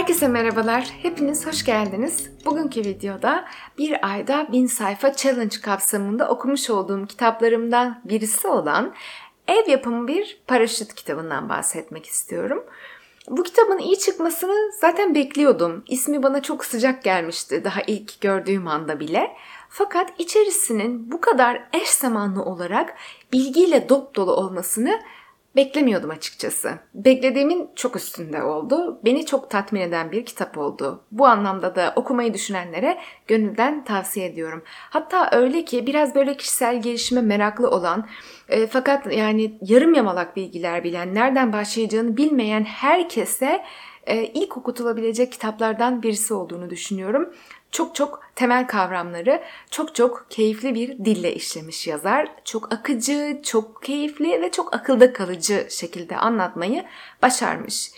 Herkese 0.00 0.28
merhabalar, 0.28 0.84
hepiniz 1.02 1.46
hoş 1.46 1.64
geldiniz. 1.64 2.30
Bugünkü 2.44 2.80
videoda 2.80 3.44
bir 3.78 4.10
ayda 4.10 4.48
bin 4.52 4.66
sayfa 4.66 5.12
challenge 5.12 5.60
kapsamında 5.62 6.28
okumuş 6.28 6.70
olduğum 6.70 7.06
kitaplarımdan 7.06 8.00
birisi 8.04 8.48
olan 8.48 8.94
Ev 9.48 9.70
Yapımı 9.70 10.08
Bir 10.08 10.40
Paraşüt 10.46 10.94
kitabından 10.94 11.48
bahsetmek 11.48 12.06
istiyorum. 12.06 12.64
Bu 13.28 13.42
kitabın 13.42 13.78
iyi 13.78 13.98
çıkmasını 13.98 14.72
zaten 14.80 15.14
bekliyordum. 15.14 15.84
İsmi 15.88 16.22
bana 16.22 16.42
çok 16.42 16.64
sıcak 16.64 17.02
gelmişti 17.02 17.64
daha 17.64 17.80
ilk 17.86 18.20
gördüğüm 18.20 18.68
anda 18.68 19.00
bile. 19.00 19.36
Fakat 19.68 20.12
içerisinin 20.18 21.12
bu 21.12 21.20
kadar 21.20 21.62
eş 21.72 21.88
zamanlı 21.88 22.42
olarak 22.42 22.94
bilgiyle 23.32 23.88
dop 23.88 24.14
dolu 24.14 24.32
olmasını 24.32 25.00
Beklemiyordum 25.56 26.10
açıkçası. 26.10 26.78
Beklediğimin 26.94 27.70
çok 27.76 27.96
üstünde 27.96 28.42
oldu. 28.42 29.00
Beni 29.04 29.26
çok 29.26 29.50
tatmin 29.50 29.80
eden 29.80 30.12
bir 30.12 30.24
kitap 30.24 30.58
oldu. 30.58 31.04
Bu 31.12 31.26
anlamda 31.26 31.74
da 31.74 31.92
okumayı 31.96 32.34
düşünenlere 32.34 32.98
gönülden 33.26 33.84
tavsiye 33.84 34.26
ediyorum. 34.26 34.62
Hatta 34.66 35.30
öyle 35.32 35.64
ki 35.64 35.86
biraz 35.86 36.14
böyle 36.14 36.36
kişisel 36.36 36.82
gelişime 36.82 37.20
meraklı 37.20 37.70
olan 37.70 38.08
e, 38.48 38.66
fakat 38.66 39.12
yani 39.12 39.58
yarım 39.62 39.94
yamalak 39.94 40.36
bilgiler 40.36 40.84
bilen, 40.84 41.14
nereden 41.14 41.52
başlayacağını 41.52 42.16
bilmeyen 42.16 42.64
herkese 42.64 43.64
e, 44.06 44.24
ilk 44.24 44.56
okutulabilecek 44.56 45.32
kitaplardan 45.32 46.02
birisi 46.02 46.34
olduğunu 46.34 46.70
düşünüyorum 46.70 47.34
çok 47.70 47.94
çok 47.94 48.20
temel 48.40 48.66
kavramları 48.66 49.42
çok 49.70 49.94
çok 49.94 50.26
keyifli 50.30 50.74
bir 50.74 51.04
dille 51.04 51.34
işlemiş 51.34 51.86
yazar. 51.86 52.28
Çok 52.44 52.72
akıcı, 52.72 53.40
çok 53.44 53.82
keyifli 53.82 54.42
ve 54.42 54.50
çok 54.50 54.74
akılda 54.74 55.12
kalıcı 55.12 55.66
şekilde 55.70 56.16
anlatmayı 56.16 56.84
başarmış. 57.22 57.90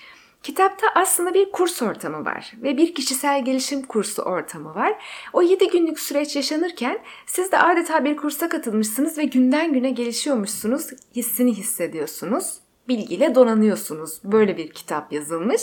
Kitapta 0.43 0.87
aslında 0.95 1.35
bir 1.35 1.53
kurs 1.53 1.83
ortamı 1.83 2.25
var 2.25 2.53
ve 2.63 2.77
bir 2.77 2.95
kişisel 2.95 3.45
gelişim 3.45 3.83
kursu 3.83 4.23
ortamı 4.23 4.75
var. 4.75 5.03
O 5.33 5.43
7 5.43 5.69
günlük 5.69 6.01
süreç 6.01 6.37
yaşanırken 6.37 6.99
siz 7.27 7.53
de 7.53 7.59
adeta 7.59 8.05
bir 8.05 8.17
kursa 8.17 8.49
katılmışsınız 8.49 9.19
ve 9.19 9.25
günden 9.25 9.73
güne 9.73 9.91
gelişiyormuşsunuz 9.91 10.91
hissini 11.17 11.53
hissediyorsunuz 11.53 12.63
bilgiyle 12.89 13.35
donanıyorsunuz. 13.35 14.21
Böyle 14.25 14.57
bir 14.57 14.71
kitap 14.71 15.13
yazılmış. 15.13 15.63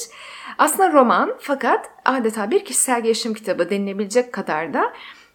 Aslında 0.58 0.94
roman 0.94 1.36
fakat 1.40 1.92
adeta 2.06 2.52
bir 2.52 2.66
kişisel 2.66 3.04
gelişim 3.04 3.34
kitabı 3.34 3.70
denilebilecek 3.70 4.34
kadar 4.34 4.74
da 4.74 4.94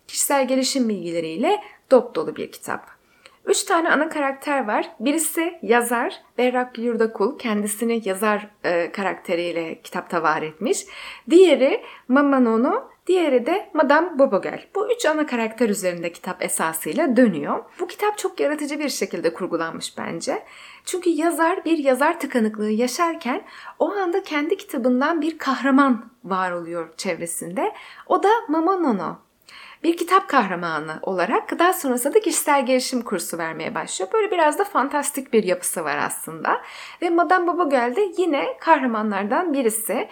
kişisel 0.09 0.49
gelişim 0.49 0.89
bilgileriyle 0.89 1.61
dop 1.91 2.15
dolu 2.15 2.37
bir 2.37 2.53
kitap. 2.53 2.94
Üç 3.47 3.65
tane 3.65 3.91
ana 3.91 4.09
karakter 4.09 4.67
var. 4.67 4.91
Birisi 5.01 5.59
yazar 5.63 6.23
Berrak 6.39 6.79
Yurdakul. 6.79 7.39
Kendisini 7.39 8.03
yazar 8.05 8.51
e, 8.65 8.93
karakteriyle 8.93 9.81
kitapta 9.83 10.23
var 10.23 10.43
etmiş. 10.43 10.87
Diğeri 11.31 11.85
Mama 12.09 12.41
Nono. 12.41 12.89
Diğeri 13.07 13.47
de 13.47 13.71
Madame 13.75 14.19
Bobogel. 14.19 14.67
Bu 14.75 14.93
üç 14.93 15.07
ana 15.07 15.27
karakter 15.27 15.69
üzerinde 15.69 16.13
kitap 16.13 16.43
esasıyla 16.43 17.17
dönüyor. 17.17 17.65
Bu 17.81 17.87
kitap 17.87 18.19
çok 18.19 18.41
yaratıcı 18.41 18.79
bir 18.79 18.89
şekilde 18.89 19.35
kurgulanmış 19.35 19.99
bence. 19.99 20.43
Çünkü 20.85 21.11
yazar 21.11 21.65
bir 21.65 21.79
yazar 21.79 22.21
tıkanıklığı 22.21 22.71
yaşarken 22.71 23.43
o 23.79 23.93
anda 23.93 24.23
kendi 24.23 24.57
kitabından 24.57 25.21
bir 25.21 25.39
kahraman 25.39 26.11
var 26.25 26.51
oluyor 26.51 26.89
çevresinde. 26.97 27.73
O 28.07 28.23
da 28.23 28.29
Mama 28.49 28.77
Nono 28.77 29.17
bir 29.85 29.97
kitap 29.97 30.29
kahramanı 30.29 30.99
olarak 31.03 31.59
daha 31.59 31.73
sonrasında 31.73 32.15
da 32.15 32.21
kişisel 32.21 32.67
gelişim 32.67 33.03
kursu 33.03 33.39
vermeye 33.39 33.75
başlıyor. 33.75 34.13
Böyle 34.13 34.31
biraz 34.31 34.59
da 34.59 34.65
fantastik 34.65 35.33
bir 35.33 35.45
yapısı 35.45 35.85
var 35.85 35.97
aslında. 35.97 36.63
Ve 37.03 37.11
Madame 37.11 37.47
Bobogel 37.47 37.97
de 37.97 38.13
yine 38.19 38.47
kahramanlardan 38.61 39.53
birisi. 39.53 40.09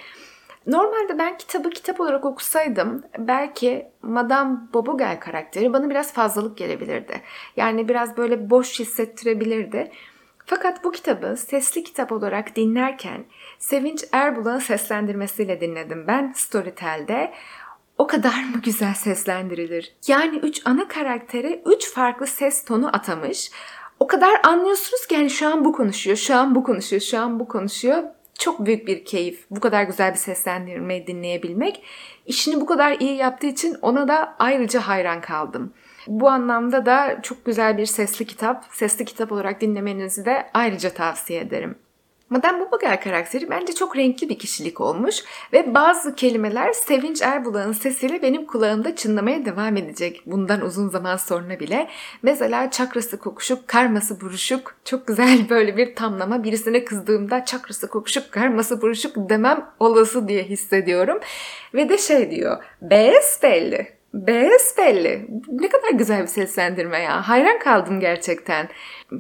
Normalde 0.67 1.19
ben 1.19 1.37
kitabı 1.37 1.71
kitap 1.71 2.01
olarak 2.01 2.25
okusaydım 2.25 3.03
belki 3.19 3.87
Madame 4.03 4.59
Bobogel 4.75 5.21
karakteri 5.21 5.73
bana 5.73 5.91
biraz 5.91 6.13
fazlalık 6.13 6.59
gelebilirdi. 6.59 7.21
Yani 7.57 7.89
biraz 7.89 8.17
böyle 8.17 8.51
boş 8.51 8.81
hissettirebilirdi. 8.81 9.93
Fakat 10.47 10.85
bu 10.85 10.93
kitabı 10.93 11.37
sesli 11.37 11.85
kitap 11.85 12.13
olarak 12.13 12.57
dinlerken 12.57 13.25
Sevinç 13.59 14.05
Erbulak'ın 14.13 14.59
seslendirmesiyle 14.59 15.61
dinledim 15.61 16.05
ben 16.07 16.33
Storytel'de. 16.37 17.33
O 18.03 18.07
kadar 18.07 18.45
mı 18.45 18.61
güzel 18.65 18.95
seslendirilir? 18.95 19.95
Yani 20.07 20.37
üç 20.37 20.63
ana 20.65 20.89
karaktere 20.89 21.63
üç 21.67 21.93
farklı 21.93 22.27
ses 22.27 22.65
tonu 22.65 22.97
atamış. 22.97 23.51
O 24.01 24.07
kadar 24.07 24.41
anlıyorsunuz 24.45 25.07
ki 25.07 25.15
yani 25.15 25.31
şu 25.31 25.49
an 25.49 25.65
bu 25.65 25.73
konuşuyor, 25.73 26.17
şu 26.17 26.37
an 26.37 26.55
bu 26.55 26.65
konuşuyor, 26.65 27.03
şu 27.03 27.19
an 27.19 27.41
bu 27.41 27.49
konuşuyor. 27.49 28.03
Çok 28.39 28.67
büyük 28.67 28.87
bir 28.87 29.05
keyif 29.05 29.45
bu 29.51 29.61
kadar 29.61 29.83
güzel 29.83 30.13
bir 30.13 30.19
seslendirmeyi 30.19 31.07
dinleyebilmek. 31.07 31.85
İşini 32.27 32.61
bu 32.61 32.67
kadar 32.67 32.97
iyi 33.01 33.17
yaptığı 33.17 33.47
için 33.47 33.77
ona 33.83 34.09
da 34.09 34.37
ayrıca 34.39 34.81
hayran 34.81 35.21
kaldım. 35.21 35.73
Bu 36.07 36.29
anlamda 36.29 36.87
da 36.87 37.23
çok 37.23 37.45
güzel 37.45 37.79
bir 37.79 37.87
sesli 37.87 38.27
kitap. 38.27 38.65
Sesli 38.73 39.05
kitap 39.05 39.33
olarak 39.33 39.61
dinlemenizi 39.61 40.25
de 40.25 40.51
ayrıca 40.55 40.91
tavsiye 40.91 41.41
ederim. 41.41 41.75
Madame 42.33 42.61
Bobagel 42.61 43.01
karakteri 43.01 43.51
bence 43.51 43.73
çok 43.73 43.97
renkli 43.97 44.29
bir 44.29 44.39
kişilik 44.39 44.81
olmuş 44.81 45.25
ve 45.53 45.75
bazı 45.75 46.15
kelimeler 46.15 46.73
Sevinç 46.73 47.23
Erbulak'ın 47.23 47.73
sesiyle 47.73 48.23
benim 48.23 48.47
kulağımda 48.47 48.97
çınlamaya 48.97 49.45
devam 49.45 49.77
edecek 49.77 50.23
bundan 50.27 50.61
uzun 50.61 50.89
zaman 50.89 51.17
sonra 51.17 51.61
bile. 51.61 51.89
Mesela 52.23 52.71
çakrası 52.71 53.19
kokuşuk, 53.19 53.69
karması 53.69 54.21
buruşuk 54.21 54.75
çok 54.85 55.07
güzel 55.07 55.47
böyle 55.51 55.77
bir 55.77 55.95
tamlama. 55.95 56.45
Birisine 56.45 56.85
kızdığımda 56.85 57.45
çakrası 57.45 57.89
kokuşuk, 57.89 58.33
karması 58.33 58.83
buruşuk 58.83 59.13
demem 59.17 59.71
olası 59.81 60.29
diye 60.29 60.43
hissediyorum. 60.43 61.21
Ve 61.75 61.89
de 61.89 61.99
şey 61.99 62.31
diyor, 62.31 62.65
besbelli 62.83 64.02
Besbelli. 64.15 65.27
Ne 65.49 65.69
kadar 65.69 65.91
güzel 65.91 66.23
bir 66.23 66.27
seslendirme 66.27 66.99
ya. 66.99 67.29
Hayran 67.29 67.59
kaldım 67.59 68.01
gerçekten. 68.01 68.69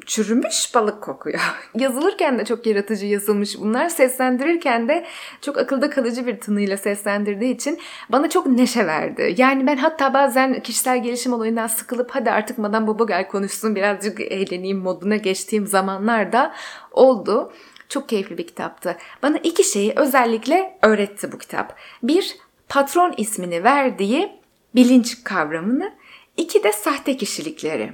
Çürümüş 0.06 0.75
balık 0.75 1.03
kokuyor. 1.03 1.41
Yazılırken 1.78 2.38
de 2.38 2.44
çok 2.44 2.66
yaratıcı 2.66 3.06
yazılmış 3.06 3.58
bunlar. 3.60 3.88
Seslendirirken 3.88 4.88
de 4.88 5.06
çok 5.41 5.58
akılda 5.58 5.91
kalıcı 5.91 6.26
bir 6.26 6.41
tınıyla 6.41 6.76
seslendirdiği 6.76 7.54
için 7.54 7.78
bana 8.08 8.30
çok 8.30 8.47
neşe 8.47 8.86
verdi. 8.86 9.34
Yani 9.38 9.66
ben 9.66 9.76
hatta 9.76 10.14
bazen 10.14 10.60
kişisel 10.60 11.03
gelişim 11.03 11.32
olayından 11.32 11.66
sıkılıp 11.66 12.10
hadi 12.10 12.30
artık 12.30 12.59
Madame 12.59 12.86
Bobogel 12.86 13.28
konuşsun 13.28 13.76
birazcık 13.76 14.20
eğleneyim 14.20 14.78
moduna 14.78 15.16
geçtiğim 15.16 15.66
zamanlar 15.66 16.32
da 16.32 16.54
oldu. 16.91 17.53
Çok 17.88 18.09
keyifli 18.09 18.38
bir 18.38 18.47
kitaptı. 18.47 18.97
Bana 19.22 19.38
iki 19.38 19.64
şeyi 19.64 19.92
özellikle 19.97 20.78
öğretti 20.82 21.32
bu 21.32 21.38
kitap. 21.38 21.76
Bir, 22.03 22.36
patron 22.69 23.14
ismini 23.16 23.64
verdiği 23.64 24.41
bilinç 24.75 25.25
kavramını, 25.25 25.93
iki 26.37 26.62
de 26.62 26.72
sahte 26.72 27.16
kişilikleri. 27.16 27.93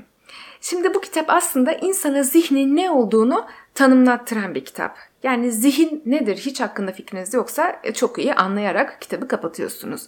Şimdi 0.61 0.94
bu 0.94 1.00
kitap 1.00 1.31
aslında 1.31 1.72
insana 1.72 2.22
zihnin 2.22 2.77
ne 2.77 2.91
olduğunu 2.91 3.47
tanımlattıran 3.75 4.55
bir 4.55 4.65
kitap. 4.65 4.97
Yani 5.22 5.53
zihin 5.53 6.03
nedir 6.06 6.37
hiç 6.37 6.61
hakkında 6.61 6.93
fikriniz 6.93 7.34
yoksa 7.34 7.81
e, 7.84 7.94
çok 7.94 8.19
iyi 8.19 8.34
anlayarak 8.34 9.00
kitabı 9.00 9.28
kapatıyorsunuz. 9.28 10.06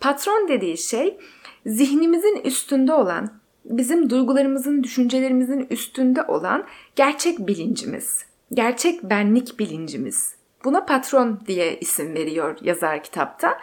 Patron 0.00 0.48
dediği 0.48 0.78
şey 0.78 1.18
zihnimizin 1.66 2.40
üstünde 2.44 2.92
olan, 2.92 3.30
bizim 3.64 4.10
duygularımızın, 4.10 4.82
düşüncelerimizin 4.82 5.66
üstünde 5.70 6.22
olan 6.22 6.64
gerçek 6.96 7.38
bilincimiz, 7.38 8.26
gerçek 8.54 9.02
benlik 9.02 9.58
bilincimiz. 9.58 10.35
Buna 10.64 10.84
patron 10.84 11.40
diye 11.46 11.78
isim 11.80 12.14
veriyor 12.14 12.58
yazar 12.62 13.02
kitapta. 13.02 13.58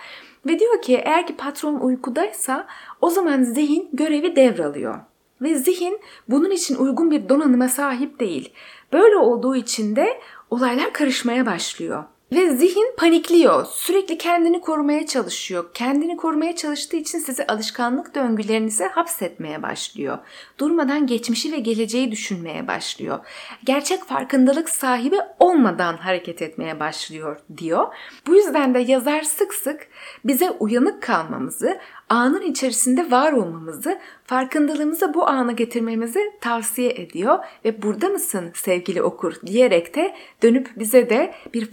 Ve 0.46 0.60
diyor 0.60 0.82
ki 0.82 1.02
eğer 1.06 1.28
ki 1.28 1.36
patron 1.38 1.80
uykudaysa 1.80 2.68
o 3.02 3.10
zaman 3.10 3.44
zihin 3.44 3.90
görevi 3.94 4.36
devralıyor. 4.36 5.00
Ve 5.42 5.56
zihin 5.56 6.02
bunun 6.30 6.52
için 6.52 6.76
uygun 6.76 7.12
bir 7.12 7.30
donanıma 7.30 7.68
sahip 7.68 8.20
değil. 8.20 8.54
Böyle 8.94 9.18
olduğu 9.18 9.56
için 9.56 9.96
de 9.96 10.22
olaylar 10.50 10.94
karışmaya 10.94 11.46
başlıyor. 11.46 12.04
Ve 12.36 12.56
zihin 12.56 12.96
panikliyor. 12.98 13.66
Sürekli 13.66 14.18
kendini 14.18 14.62
korumaya 14.62 15.06
çalışıyor. 15.08 15.66
Kendini 15.74 16.18
korumaya 16.18 16.56
çalıştığı 16.56 16.98
için 16.98 17.20
sizi 17.20 17.48
alışkanlık 17.48 18.16
döngülerinize 18.16 18.88
hapsetmeye 18.88 19.64
başlıyor. 19.64 20.18
Durmadan 20.60 21.08
geçmişi 21.08 21.52
ve 21.52 21.60
geleceği 21.60 22.12
düşünmeye 22.12 22.68
başlıyor. 22.68 23.20
Gerçek 23.64 24.04
farkındalık 24.04 24.70
sahibi 24.70 25.16
olmadan 25.40 25.98
hareket 25.98 26.42
etmeye 26.42 26.80
başlıyor 26.80 27.38
diyor. 27.58 27.88
Bu 28.28 28.36
yüzden 28.36 28.74
de 28.74 28.80
yazar 28.80 29.22
sık 29.22 29.54
sık 29.54 29.88
bize 30.26 30.52
uyanık 30.52 31.04
kalmamızı, 31.04 31.80
anın 32.10 32.42
içerisinde 32.42 33.12
var 33.12 33.34
olmamızı, 33.34 34.00
farkındalığımızı 34.26 35.14
bu 35.14 35.28
ana 35.28 35.52
getirmemizi 35.52 36.32
tavsiye 36.42 36.90
ediyor 36.90 37.40
ve 37.66 37.82
burada 37.82 38.10
mısın 38.10 38.52
sevgili 38.54 39.02
okur 39.02 39.36
diyerek 39.46 39.96
de 39.96 40.16
dönüp 40.44 40.70
bize 40.76 41.10
de 41.10 41.34
bir 41.54 41.72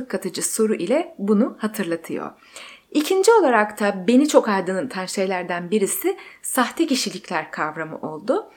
farkındalık 0.00 0.10
katıcı 0.10 0.42
soru 0.42 0.74
ile 0.74 1.14
bunu 1.18 1.56
hatırlatıyor. 1.58 2.30
İkinci 2.90 3.32
olarak 3.32 3.80
da 3.80 4.04
beni 4.06 4.28
çok 4.28 4.48
aydınlatan 4.48 5.06
şeylerden 5.06 5.70
birisi 5.70 6.16
sahte 6.42 6.86
kişilikler 6.86 7.50
kavramı 7.50 7.98
oldu. 7.98 8.50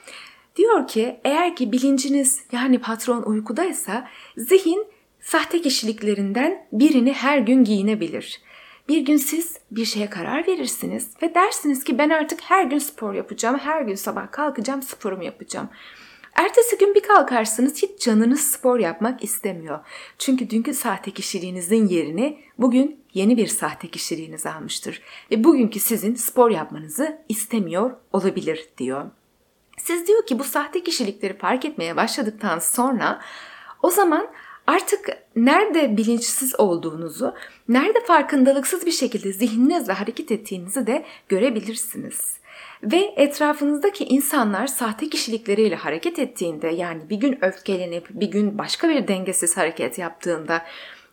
Diyor 0.56 0.86
ki 0.88 1.20
eğer 1.24 1.56
ki 1.56 1.72
bilinciniz 1.72 2.42
yani 2.52 2.78
patron 2.78 3.22
uykudaysa 3.22 4.08
zihin 4.36 4.86
sahte 5.20 5.62
kişiliklerinden 5.62 6.66
birini 6.72 7.12
her 7.12 7.38
gün 7.38 7.64
giyinebilir. 7.64 8.40
Bir 8.88 9.00
gün 9.00 9.16
siz 9.16 9.58
bir 9.70 9.84
şeye 9.84 10.10
karar 10.10 10.46
verirsiniz 10.46 11.10
ve 11.22 11.34
dersiniz 11.34 11.84
ki 11.84 11.98
ben 11.98 12.10
artık 12.10 12.40
her 12.42 12.64
gün 12.64 12.78
spor 12.78 13.14
yapacağım, 13.14 13.58
her 13.58 13.82
gün 13.82 13.96
sabah 13.96 14.30
kalkacağım, 14.30 14.82
sporumu 14.82 15.24
yapacağım. 15.24 15.68
Ertesi 16.34 16.78
gün 16.78 16.94
bir 16.94 17.02
kalkarsınız 17.02 17.82
hiç 17.82 18.00
canınız 18.00 18.40
spor 18.40 18.78
yapmak 18.78 19.24
istemiyor. 19.24 19.78
Çünkü 20.18 20.50
dünkü 20.50 20.74
sahte 20.74 21.10
kişiliğinizin 21.10 21.88
yerini 21.88 22.38
bugün 22.58 23.00
yeni 23.14 23.36
bir 23.36 23.46
sahte 23.46 23.88
kişiliğiniz 23.88 24.46
almıştır. 24.46 25.02
Ve 25.30 25.44
bugünkü 25.44 25.80
sizin 25.80 26.14
spor 26.14 26.50
yapmanızı 26.50 27.18
istemiyor 27.28 27.90
olabilir 28.12 28.68
diyor. 28.78 29.04
Siz 29.78 30.06
diyor 30.06 30.26
ki 30.26 30.38
bu 30.38 30.44
sahte 30.44 30.82
kişilikleri 30.82 31.38
fark 31.38 31.64
etmeye 31.64 31.96
başladıktan 31.96 32.58
sonra 32.58 33.20
o 33.82 33.90
zaman 33.90 34.28
artık 34.66 35.08
nerede 35.36 35.96
bilinçsiz 35.96 36.60
olduğunuzu, 36.60 37.34
nerede 37.68 38.04
farkındalıksız 38.04 38.86
bir 38.86 38.92
şekilde 38.92 39.32
zihninizle 39.32 39.92
hareket 39.92 40.30
ettiğinizi 40.30 40.86
de 40.86 41.04
görebilirsiniz. 41.28 42.38
Ve 42.82 43.14
etrafınızdaki 43.16 44.04
insanlar 44.04 44.66
sahte 44.66 45.08
kişilikleriyle 45.08 45.76
hareket 45.76 46.18
ettiğinde 46.18 46.68
yani 46.68 47.10
bir 47.10 47.16
gün 47.16 47.44
öfkelenip 47.44 48.06
bir 48.10 48.30
gün 48.30 48.58
başka 48.58 48.88
bir 48.88 49.08
dengesiz 49.08 49.56
hareket 49.56 49.98
yaptığında 49.98 50.62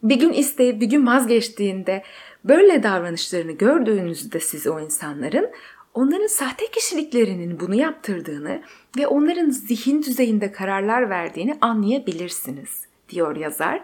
bir 0.03 0.15
gün 0.15 0.33
isteyip 0.33 0.81
bir 0.81 0.85
gün 0.85 1.07
vazgeçtiğinde 1.07 2.03
böyle 2.43 2.83
davranışlarını 2.83 3.51
gördüğünüzde 3.51 4.39
siz 4.39 4.67
o 4.67 4.79
insanların 4.79 5.51
onların 5.93 6.27
sahte 6.27 6.67
kişiliklerinin 6.67 7.59
bunu 7.59 7.75
yaptırdığını 7.75 8.61
ve 8.97 9.07
onların 9.07 9.49
zihin 9.49 10.03
düzeyinde 10.03 10.51
kararlar 10.51 11.09
verdiğini 11.09 11.57
anlayabilirsiniz 11.61 12.85
diyor 13.09 13.35
yazar. 13.35 13.81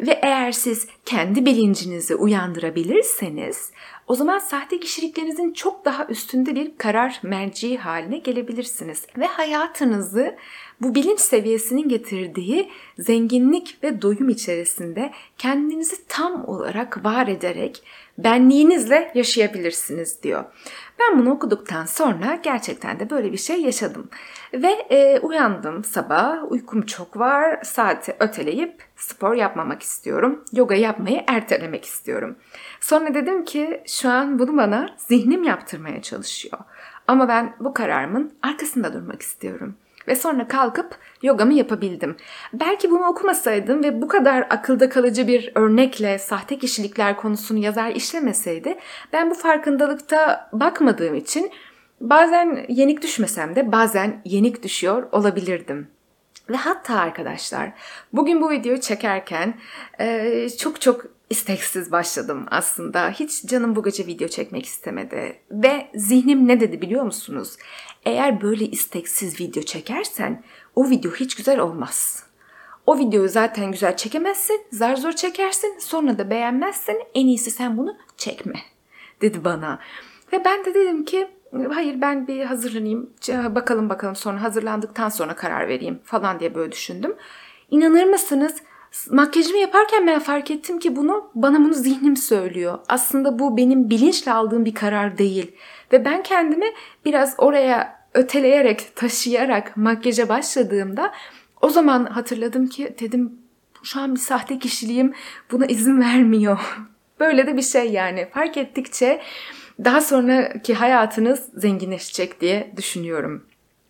Ve 0.00 0.20
eğer 0.22 0.52
siz 0.52 0.88
kendi 1.06 1.46
bilincinizi 1.46 2.14
uyandırabilirseniz 2.14 3.70
o 4.06 4.14
zaman 4.14 4.38
sahte 4.38 4.80
kişiliklerinizin 4.80 5.52
çok 5.52 5.84
daha 5.84 6.06
üstünde 6.06 6.54
bir 6.54 6.78
karar 6.78 7.20
merci 7.22 7.78
haline 7.78 8.18
gelebilirsiniz. 8.18 9.06
Ve 9.18 9.26
hayatınızı 9.26 10.36
bu 10.80 10.94
bilinç 10.94 11.20
seviyesinin 11.20 11.88
getirdiği 11.88 12.70
zenginlik 12.98 13.78
ve 13.82 14.02
doyum 14.02 14.28
içerisinde 14.28 15.12
kendinizi 15.38 16.06
tam 16.08 16.48
olarak 16.48 17.04
var 17.04 17.26
ederek 17.26 17.82
benliğinizle 18.18 19.12
yaşayabilirsiniz 19.14 20.22
diyor. 20.22 20.44
Ben 20.98 21.18
bunu 21.18 21.30
okuduktan 21.30 21.86
sonra 21.86 22.38
gerçekten 22.42 23.00
de 23.00 23.10
böyle 23.10 23.32
bir 23.32 23.38
şey 23.38 23.62
yaşadım. 23.62 24.08
Ve 24.52 24.70
e, 24.90 25.20
uyandım 25.20 25.84
sabah, 25.84 26.52
uykum 26.52 26.82
çok 26.82 27.18
var, 27.18 27.60
saati 27.62 28.16
öteleyip 28.20 28.85
spor 28.96 29.34
yapmamak 29.34 29.82
istiyorum. 29.82 30.44
Yoga 30.52 30.74
yapmayı 30.74 31.24
ertelemek 31.26 31.84
istiyorum. 31.84 32.36
Sonra 32.80 33.14
dedim 33.14 33.44
ki 33.44 33.82
şu 33.86 34.10
an 34.10 34.38
bunu 34.38 34.56
bana 34.56 34.94
zihnim 34.96 35.42
yaptırmaya 35.42 36.02
çalışıyor. 36.02 36.58
Ama 37.06 37.28
ben 37.28 37.56
bu 37.60 37.74
kararımın 37.74 38.32
arkasında 38.42 38.92
durmak 38.92 39.22
istiyorum 39.22 39.76
ve 40.08 40.14
sonra 40.14 40.48
kalkıp 40.48 40.98
yogamı 41.22 41.54
yapabildim. 41.54 42.16
Belki 42.52 42.90
bunu 42.90 43.06
okumasaydım 43.06 43.84
ve 43.84 44.02
bu 44.02 44.08
kadar 44.08 44.46
akılda 44.50 44.88
kalıcı 44.88 45.28
bir 45.28 45.52
örnekle 45.54 46.18
sahte 46.18 46.58
kişilikler 46.58 47.16
konusunu 47.16 47.58
yazar 47.58 47.90
işlemeseydi 47.90 48.78
ben 49.12 49.30
bu 49.30 49.34
farkındalıkta 49.34 50.50
bakmadığım 50.52 51.14
için 51.14 51.50
bazen 52.00 52.66
yenik 52.68 53.02
düşmesem 53.02 53.56
de 53.56 53.72
bazen 53.72 54.22
yenik 54.24 54.62
düşüyor 54.62 55.08
olabilirdim. 55.12 55.95
Ve 56.50 56.56
hatta 56.56 56.98
arkadaşlar 56.98 57.72
bugün 58.12 58.40
bu 58.40 58.50
videoyu 58.50 58.80
çekerken 58.80 59.60
e, 60.00 60.48
çok 60.58 60.80
çok 60.80 61.04
isteksiz 61.30 61.92
başladım 61.92 62.46
aslında. 62.50 63.10
Hiç 63.10 63.44
canım 63.46 63.76
bu 63.76 63.82
gece 63.82 64.06
video 64.06 64.28
çekmek 64.28 64.66
istemedi. 64.66 65.38
Ve 65.50 65.88
zihnim 65.94 66.48
ne 66.48 66.60
dedi 66.60 66.80
biliyor 66.82 67.04
musunuz? 67.04 67.56
Eğer 68.04 68.42
böyle 68.42 68.64
isteksiz 68.64 69.40
video 69.40 69.62
çekersen 69.62 70.44
o 70.74 70.90
video 70.90 71.12
hiç 71.12 71.34
güzel 71.34 71.58
olmaz. 71.58 72.26
O 72.86 72.98
videoyu 72.98 73.28
zaten 73.28 73.72
güzel 73.72 73.96
çekemezsin, 73.96 74.60
zar 74.72 74.96
zor 74.96 75.12
çekersin, 75.12 75.78
sonra 75.78 76.18
da 76.18 76.30
beğenmezsin, 76.30 77.02
en 77.14 77.26
iyisi 77.26 77.50
sen 77.50 77.78
bunu 77.78 77.96
çekme 78.16 78.60
dedi 79.20 79.44
bana. 79.44 79.80
Ve 80.32 80.44
ben 80.44 80.64
de 80.64 80.74
dedim 80.74 81.04
ki 81.04 81.28
hayır 81.52 82.00
ben 82.00 82.26
bir 82.26 82.44
hazırlanayım, 82.44 83.10
bakalım 83.28 83.88
bakalım 83.88 84.16
sonra 84.16 84.42
hazırlandıktan 84.42 85.08
sonra 85.08 85.34
karar 85.34 85.68
vereyim 85.68 86.00
falan 86.04 86.40
diye 86.40 86.54
böyle 86.54 86.72
düşündüm. 86.72 87.16
İnanır 87.70 88.04
mısınız? 88.04 88.54
Makyajımı 89.10 89.58
yaparken 89.58 90.06
ben 90.06 90.18
fark 90.18 90.50
ettim 90.50 90.78
ki 90.78 90.96
bunu 90.96 91.30
bana 91.34 91.58
bunu 91.58 91.74
zihnim 91.74 92.16
söylüyor. 92.16 92.78
Aslında 92.88 93.38
bu 93.38 93.56
benim 93.56 93.90
bilinçle 93.90 94.32
aldığım 94.32 94.64
bir 94.64 94.74
karar 94.74 95.18
değil. 95.18 95.56
Ve 95.92 96.04
ben 96.04 96.22
kendimi 96.22 96.66
biraz 97.04 97.34
oraya 97.38 98.06
öteleyerek, 98.14 98.96
taşıyarak 98.96 99.76
makyaja 99.76 100.28
başladığımda 100.28 101.12
o 101.62 101.68
zaman 101.68 102.04
hatırladım 102.04 102.66
ki 102.66 102.96
dedim 103.00 103.38
şu 103.82 104.00
an 104.00 104.14
bir 104.14 104.20
sahte 104.20 104.58
kişiliğim 104.58 105.14
buna 105.50 105.66
izin 105.66 106.00
vermiyor. 106.00 106.58
Böyle 107.20 107.46
de 107.46 107.56
bir 107.56 107.62
şey 107.62 107.92
yani. 107.92 108.28
Fark 108.34 108.56
ettikçe 108.56 109.22
daha 109.84 110.00
sonraki 110.00 110.74
hayatınız 110.74 111.48
zenginleşecek 111.54 112.40
diye 112.40 112.72
düşünüyorum. 112.76 113.46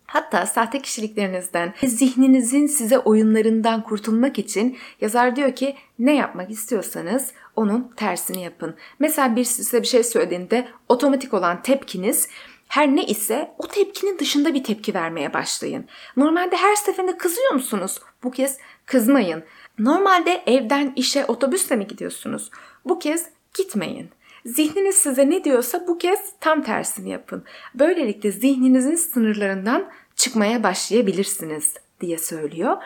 Hatta 0.06 0.46
sahte 0.46 0.82
kişiliklerinizden, 0.82 1.74
zihninizin 1.84 2.66
size 2.66 2.98
oyunlarından 2.98 3.82
kurtulmak 3.82 4.38
için 4.38 4.78
yazar 5.00 5.36
diyor 5.36 5.54
ki 5.54 5.76
ne 5.98 6.14
yapmak 6.14 6.50
istiyorsanız 6.50 7.32
onun 7.56 7.92
tersini 7.96 8.42
yapın. 8.42 8.74
Mesela 8.98 9.36
bir 9.36 9.44
size 9.44 9.82
bir 9.82 9.86
şey 9.86 10.04
söylediğinde 10.04 10.68
otomatik 10.88 11.34
olan 11.34 11.62
tepkiniz 11.62 12.28
her 12.68 12.96
ne 12.96 13.04
ise 13.04 13.54
o 13.58 13.68
tepkinin 13.68 14.18
dışında 14.18 14.54
bir 14.54 14.64
tepki 14.64 14.94
vermeye 14.94 15.34
başlayın. 15.34 15.84
Normalde 16.16 16.56
her 16.56 16.74
seferinde 16.74 17.18
kızıyor 17.18 17.52
musunuz? 17.52 18.00
Bu 18.22 18.30
kez 18.30 18.58
kızmayın. 18.86 19.44
Normalde 19.78 20.42
evden 20.46 20.92
işe 20.96 21.24
otobüsle 21.24 21.76
mi 21.76 21.86
gidiyorsunuz? 21.86 22.50
Bu 22.84 22.98
kez 22.98 23.26
gitmeyin. 23.54 24.10
Zihniniz 24.46 24.96
size 24.96 25.30
ne 25.30 25.44
diyorsa 25.44 25.86
bu 25.88 25.98
kez 25.98 26.20
tam 26.40 26.62
tersini 26.62 27.10
yapın. 27.10 27.44
Böylelikle 27.74 28.32
zihninizin 28.32 28.94
sınırlarından 28.94 29.90
çıkmaya 30.16 30.62
başlayabilirsiniz 30.62 31.74
diye 32.00 32.18
söylüyor. 32.18 32.76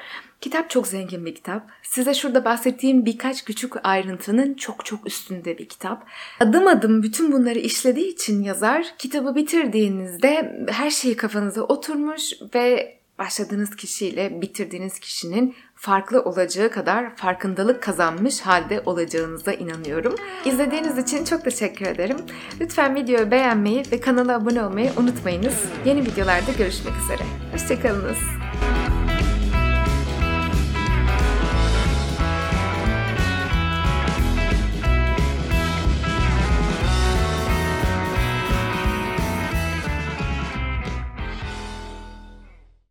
Kitap 0.41 0.71
çok 0.71 0.87
zengin 0.87 1.27
bir 1.27 1.35
kitap. 1.35 1.69
Size 1.83 2.15
şurada 2.15 2.45
bahsettiğim 2.45 3.07
birkaç 3.07 3.45
küçük 3.45 3.73
ayrıntının 3.87 4.55
çok 4.55 4.85
çok 4.85 5.07
üstünde 5.07 5.59
bir 5.59 5.69
kitap. 5.69 6.07
Adım 6.41 6.67
adım 6.67 7.03
bütün 7.03 7.33
bunları 7.33 7.59
işlediği 7.59 8.09
için 8.09 8.43
yazar 8.43 8.95
kitabı 8.99 9.35
bitirdiğinizde 9.35 10.65
her 10.69 10.91
şey 10.91 11.17
kafanıza 11.17 11.63
oturmuş 11.63 12.33
ve 12.55 13.00
başladığınız 13.21 13.77
kişiyle 13.77 14.43
bitirdiğiniz 14.43 14.99
kişinin 14.99 15.55
farklı 15.75 16.23
olacağı 16.23 16.71
kadar 16.71 17.17
farkındalık 17.17 17.83
kazanmış 17.83 18.41
halde 18.41 18.83
olacağınıza 18.87 19.53
inanıyorum. 19.53 20.15
İzlediğiniz 20.45 20.99
için 20.99 21.25
çok 21.25 21.45
teşekkür 21.45 21.87
ederim. 21.87 22.17
Lütfen 22.61 22.95
videoyu 22.95 23.31
beğenmeyi 23.31 23.83
ve 23.93 24.01
kanala 24.01 24.35
abone 24.35 24.65
olmayı 24.65 24.93
unutmayınız. 24.97 25.65
Yeni 25.85 26.01
videolarda 26.01 26.53
görüşmek 26.59 26.95
üzere. 27.05 27.23
Hoşçakalınız. 27.53 28.19